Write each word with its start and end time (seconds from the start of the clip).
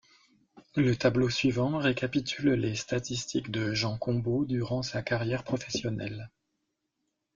Le 0.75 0.95
tableau 0.95 1.29
suivant 1.29 1.77
récapitule 1.77 2.53
les 2.53 2.73
statistiques 2.75 3.51
de 3.51 3.75
Jean 3.75 3.99
Combot 3.99 4.45
durant 4.45 4.81
sa 4.81 5.03
carrière 5.03 5.43
professionnelle. 5.43 6.31